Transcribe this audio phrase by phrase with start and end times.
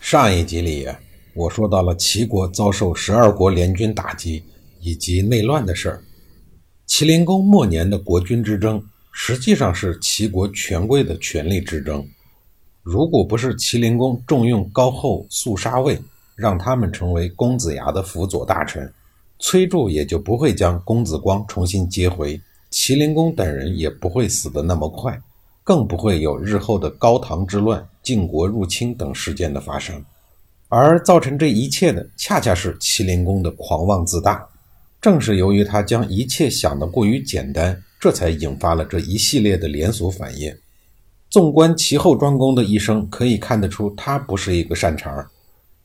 [0.00, 0.88] 上一集里，
[1.34, 4.42] 我说到了齐国遭受十二国联军打击
[4.80, 6.02] 以及内乱的事儿。
[6.86, 8.82] 齐灵公末年的国君之争，
[9.12, 12.04] 实际上是齐国权贵的权力之争。
[12.82, 16.00] 如果不是齐灵公重用高后、肃杀卫，
[16.34, 18.90] 让他们成为公子牙的辅佐大臣，
[19.38, 22.40] 崔杼也就不会将公子光重新接回，
[22.70, 25.20] 齐灵公等人也不会死得那么快。
[25.62, 30.04] 更不会有日后的高唐之乱、晋国入侵等事件的发生，
[30.68, 34.46] 而造成这一切的，恰恰是齐灵公的狂妄自大。
[35.00, 40.54] 正是由于他将一切想得过于简单，这才引发了这一系列的连锁反应。
[41.30, 45.30] 纵观齐后庄公的一生，可以看得出他不是一个善茬。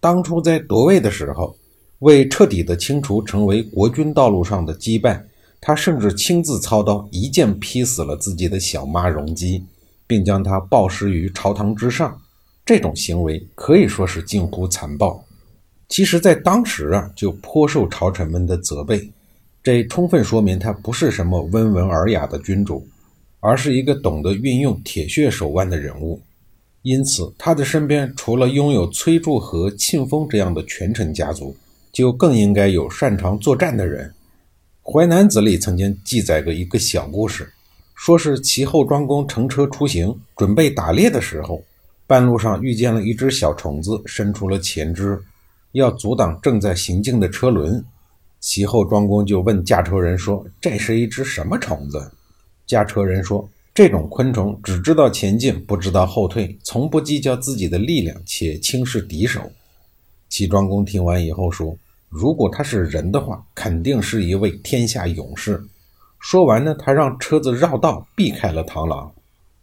[0.00, 1.56] 当初在夺位的时候，
[2.00, 5.22] 为彻底的清除成为国君道路上的羁绊，
[5.60, 9.64] 他甚至亲自操刀，一剑劈死了自己的小妈容姬。
[10.06, 12.20] 并将他暴尸于朝堂之上，
[12.64, 15.24] 这种行为可以说是近乎残暴。
[15.88, 19.10] 其实，在当时啊，就颇受朝臣们的责备。
[19.62, 22.86] 这充分说明他不是什么温文尔雅的君主，
[23.40, 26.20] 而是一个懂得运用铁血手腕的人物。
[26.82, 31.56] 因此，他的身边除了拥有崔杼和庆丰这样的权臣家族，
[31.92, 34.12] 就更应该有擅长作战的人。
[34.92, 37.50] 《淮南子》里曾经记载过一个小故事。
[37.94, 41.64] 说是齐后庄公乘车出行，准备打猎的时候，
[42.06, 45.18] 半路上遇见了一只小虫子，伸出了前肢，
[45.72, 47.82] 要阻挡正在行进的车轮。
[48.40, 52.12] 齐后庄公就问驾车人说：“这是一只什么虫子？”
[52.66, 59.40] 驾车人说：“这种昆虫只知道前进，不知道后退，从不计较自己的力量，且轻视敌手。”
[60.28, 61.74] 齐庄公听完以后说
[62.10, 65.62] ：“如果他是人的话，肯定是一位天下勇士。”
[66.24, 69.12] 说完呢，他让车子绕道避开了螳螂。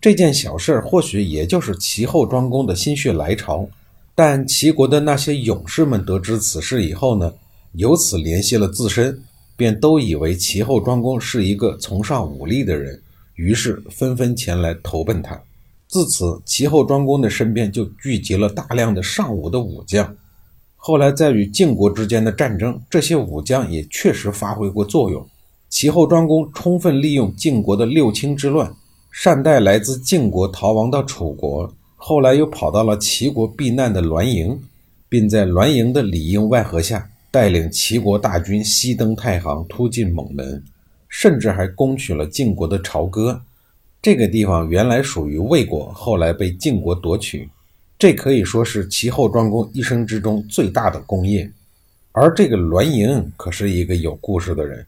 [0.00, 3.68] 这件小事或许也就是齐后庄公的心血来潮。
[4.14, 7.34] 但齐国的那些勇士们得知此事以后呢，
[7.72, 9.20] 由此联系了自身，
[9.56, 13.02] 便都以为齐后庄公是一个崇尚武力的人，
[13.34, 15.36] 于是纷纷前来投奔他。
[15.88, 20.16] 自此，齐后庄公的身边就聚集了大量的尚武的武将。
[20.76, 25.28] 后来在与晋国之间的战争，这些武将也确实发挥过作用。
[25.74, 28.72] 齐后庄公充分利用晋国的六卿之乱，
[29.10, 34.56] 善待来自晋国逃亡到楚国，后来又跑到了齐国避难的栾盈，
[35.08, 40.62] 并在栾盈的里应外合下，带领齐国大军西登太行，突进蒙门，
[41.08, 43.42] 甚至还攻取了晋国的朝歌。
[44.00, 47.48] 这个地方原来属于魏国，后来被晋国夺取，
[47.98, 51.50] 这可以说是齐后庄公一生之中最大的功业。
[52.12, 54.86] 而这个栾盈可是一个有故事的人。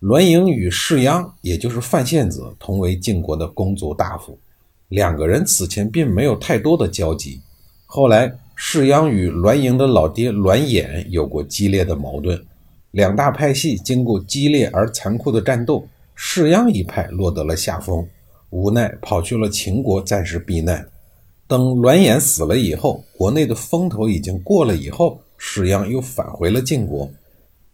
[0.00, 4.38] 栾盈与士鞅，也就是范献子，同为晋国的公族大夫。
[4.88, 7.40] 两个人此前并没有太多的交集。
[7.84, 12.40] 后来，士鞅与栾盈的老爹栾衍有过激烈的矛盾，
[12.92, 18.06] 两大派系经过激烈而残酷的战斗，士鞅一派落得了下风，
[18.50, 20.86] 无奈跑去了秦国暂时避难。
[21.48, 27.10] 等栾衍死了以后，国内的风头已经过了以后，士鞅又返回了晋国。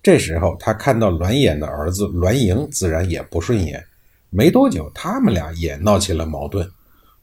[0.05, 3.83] 这时候，他看到栾衍的儿子栾盈，自然也不顺眼。
[4.29, 6.69] 没多久，他们俩也闹起了矛盾。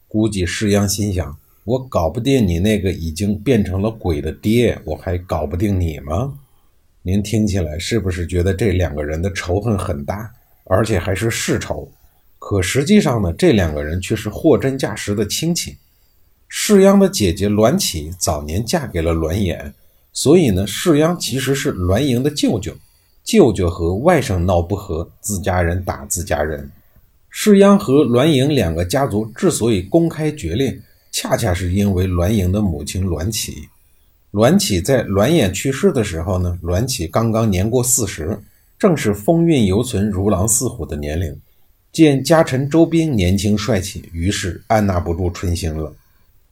[0.08, 6.34] 估计世鞅心想：我搞不定你那个已经变成了鬼的爹，我还搞不定你吗？
[7.04, 10.32] 您听起来是不是觉得这两个人的仇恨很大，
[10.64, 11.88] 而且还是世仇？
[12.40, 15.78] 可实际上呢，这两个人却是货真价实的亲戚。
[16.48, 19.72] 世鞅的姐姐栾启早年嫁给了栾衍。
[20.14, 22.76] 所以呢，世鞅其实是栾盈的舅舅，
[23.24, 26.70] 舅舅和外甥闹不和，自家人打自家人。
[27.30, 30.78] 世鞅和栾盈两个家族之所以公开决裂，
[31.12, 33.70] 恰恰是因为栾盈的母亲栾启。
[34.32, 38.38] 栾启在栾衍去世的时候呢，栾启刚刚年过四十，
[38.78, 41.38] 正是风韵犹存、如狼似虎的年龄。
[41.94, 45.94] 见家臣周斌年轻帅气，于是按捺不住春心了，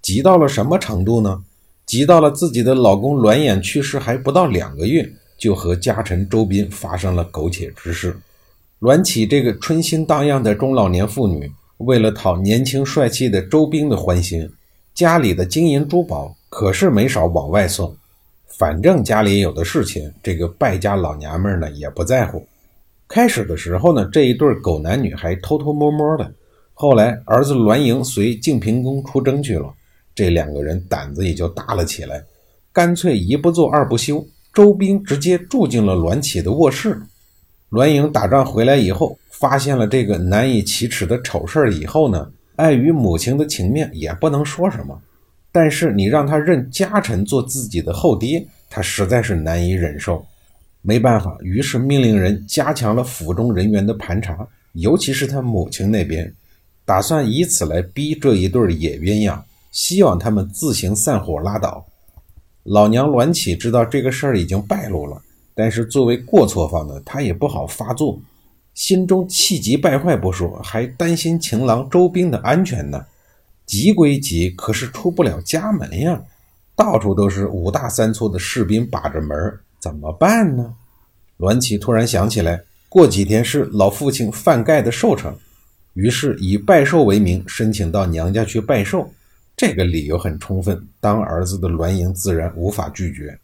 [0.01, 1.43] 急到了什么程度呢？
[1.89, 8.15] 急到了自己的老公栾衍去世还不到两个月，就和家臣周斌发生了苟且之事。
[8.77, 14.47] 栾启这个春心荡漾的中老年妇女，为了讨年轻帅气的周斌的欢心，
[14.93, 17.97] 家里的金银珠宝可是没少往外送。
[18.59, 22.47] 反正家里有的是钱，这个败家老娘们呢也不在乎。
[23.07, 26.31] 开始的时候呢，这一对狗男女还偷偷摸摸的。
[26.75, 29.73] 后来儿子栾盈随晋平公出征去了，
[30.19, 32.21] 这两个人胆子也就大了起来，
[32.73, 37.01] 干脆一不做二不休，周兵直接住进了栾启的卧室。
[37.69, 45.01] 栾盈打仗回来以后，发现了这个难以启齿的丑事以后呢，碍于母亲的情面，也不能说什么。
[45.53, 50.21] 但是你让他认家臣做自己的后爹，他实在是难以忍受。
[50.81, 56.29] 没办法，于是命令人加强了府中人员的盘查，尤其是他母亲那边，
[56.83, 59.39] 打算以此来逼这一对野鸳鸯，
[59.71, 61.85] 希望他们自行散伙拉倒。
[62.63, 65.21] 老娘栾启知道这个事儿已经败露了，
[65.55, 68.19] 但是作为过错方的他也不好发作，
[68.73, 73.03] 心中气急败坏不说，还担心情郎周兵的安全呢。
[73.65, 76.19] 急归急，可是出不了家门呀，
[76.75, 79.37] 到处都是五大三粗的士兵把着门，
[79.79, 80.73] 怎么办呢？
[81.37, 85.33] 栾启突然想起来，过几天是老父亲范盖的寿辰，
[85.93, 89.07] 于是以拜寿为名，申请到娘家去拜寿。
[89.59, 93.37] 这个理由很充分，当儿子的栾盈自然无法拒绝。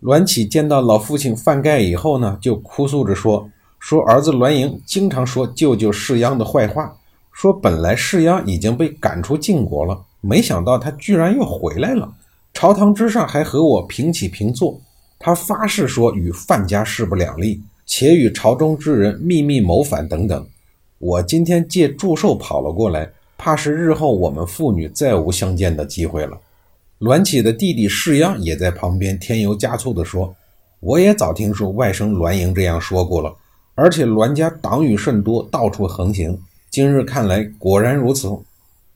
[0.00, 6.92] 栾启见到老父亲范盖以后呢，就哭诉着说：“说儿子栾盈经常说舅舅世鞅的坏话。”
[7.30, 12.12] 说本来世鞅已经被赶出晋国了，没想到他居然又回来了，
[12.52, 14.76] 朝堂之上还和我平起平坐。
[15.20, 20.44] 他发誓说与范家势不两立，且与朝中之人秘密谋反等等。
[20.98, 23.08] 我今天借祝寿跑了过来，
[23.42, 26.38] 怕是日后我们父女再无相见的机会了。
[26.98, 30.36] 栾启的弟弟世鞅也在旁边添油加醋地说
[30.80, 33.34] ：“我也早听说外甥栾盈这样说过了，
[33.74, 36.38] 而且栾家党羽甚多，到处横行。”
[36.68, 38.28] 今日看来果然如此。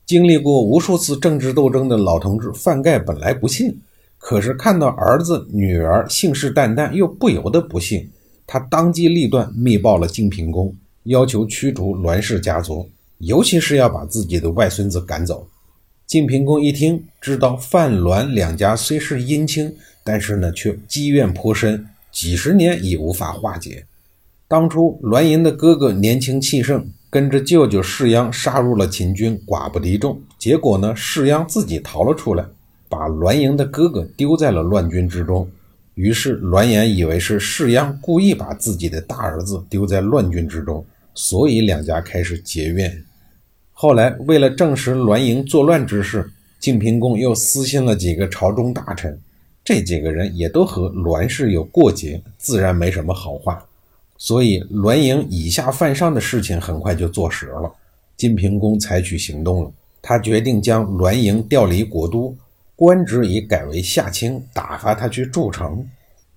[0.04, 3.74] 经历过无数次政治斗争的老同志范盖本来不信，
[4.18, 8.10] 可是看到儿子女儿信誓旦旦，又不由得不信。
[8.46, 12.86] 他当机立断，密报了晋平公，要求驱逐栾氏家族，
[13.26, 15.46] 尤其是要把自己的外孙子赶走。
[16.06, 23.84] 晋平公一听，知道范栾两家虽是姻亲，但是呢，却积怨颇深，几十年已无法化解。
[24.46, 26.86] 当初栾盈的哥哥年轻气盛。
[27.14, 30.20] 跟着舅舅世鞅杀入了秦军，寡不敌众。
[30.36, 32.44] 结果呢，世鞅自己逃了出来，
[32.88, 35.48] 把栾盈的哥哥丢在了乱军之中。
[35.94, 40.84] 于是栾言以为是世鞅故意把自己的大儿子丢在乱军之中，
[41.14, 43.04] 所以两家开始结怨。
[43.84, 46.26] 后来为了证实栾盈作乱之事，
[46.58, 49.20] 晋平公又私信了几个朝中大臣，
[49.62, 53.62] 这几个人也都和栾氏有过节，自然没什么好话。
[54.16, 57.70] 所以，栾盈以下犯上的事情很快就坐实了。
[58.16, 59.70] 晋平公采取行动了，
[60.00, 62.34] 他决定将栾盈调离国都，
[62.74, 65.86] 官职已改为下卿，打发他去筑城、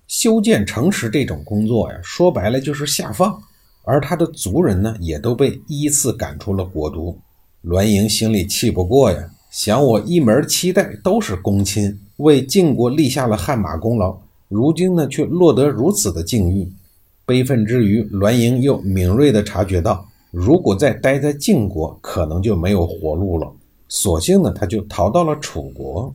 [0.06, 1.08] 修建城池。
[1.08, 3.40] 这种工作呀，说白了就是下放。
[3.84, 7.18] 而他的族人呢，也都被依次赶出了国都。
[7.62, 14.16] 栾盈心里气不过呀，想我一门七代都是公亲，为晋国立下了汗马功劳，
[14.48, 16.70] 如今呢，却落得如此的境遇。
[17.26, 23.52] 悲愤之余，栾盈又敏锐地察觉到，如果再待在晋国，可能就没有活路了。
[23.88, 26.14] 索性呢，他就逃到了楚国。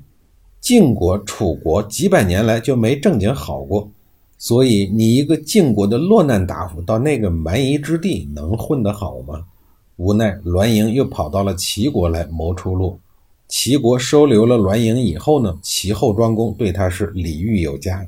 [0.62, 3.92] 晋国、楚国几百年来就没正经好过，
[4.38, 9.44] 所以你一个晋国的落难大夫到那个蛮夷之地，能混得好吗？
[9.98, 13.00] 无奈，栾盈又跑到了齐国来谋出路。
[13.48, 18.06] 齐国收留了栾盈以后呢，齐后庄公对他是礼遇有加。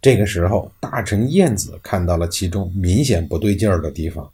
[0.00, 4.30] 这个时候，大臣晏子看到了其中明显不对劲儿的地方。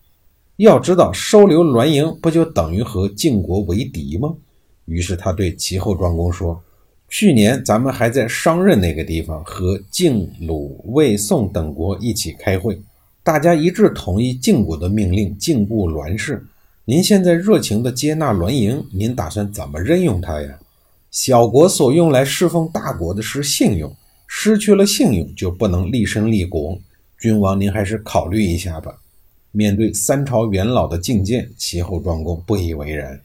[0.56, 4.34] 要知道，收留栾盈不就等于和晋国为敌吗？
[4.84, 6.62] 于是他对齐后庄公说
[7.08, 12.78] ：“去年咱们还在商任那个地方和晋、鲁、魏、宋等国一起开会，
[13.22, 16.44] 大家一致同意晋国的命令，禁锢栾氏。
[16.86, 20.58] 您现在热情地接纳栾盈，您打算怎么任用他呀？
[21.10, 23.94] 小国所用来侍奉大国的是信用。”
[24.26, 26.76] 失去了信用，就不能立身立国。
[27.20, 28.92] 君王，您还是考虑一下吧。
[29.52, 33.18] 面对三朝元老的进谏，齐后庄公不以为然。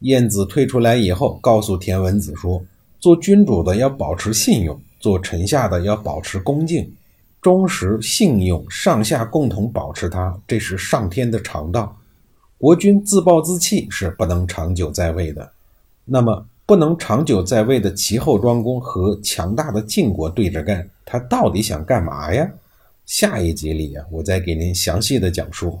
[0.00, 2.64] 晏子退出来以后，告诉田文子说
[2.98, 6.90] ：“做君主的要保持信用，做臣下的要保持恭敬、
[7.42, 11.94] 忠实、信用，上下共同保持它，这是上天的常道。
[12.58, 15.50] 国君自暴自弃是不能长久在位的。
[16.04, 22.50] 那么。”不能长久在位的齐后庄公和强大的晋国对着干，他到底想干嘛呀？
[23.06, 25.78] 下一集里啊，我再给您详细的讲述。